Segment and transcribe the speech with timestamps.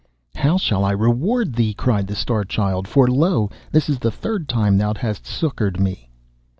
[0.33, 3.51] 'How shall I reward thee?' cried the Star Child, 'for lo!
[3.71, 6.09] this is the third time thou hast succoured me.